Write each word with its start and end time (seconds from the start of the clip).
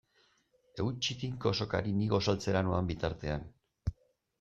Eutsi 0.83 1.17
tinko 1.25 1.53
sokari 1.61 1.95
ni 2.01 2.11
gosaltzera 2.17 2.67
noan 2.71 2.93
bitartean. 2.95 3.51